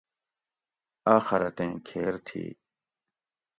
[1.15, 2.45] "آۤخرتیں کھیر تھی"""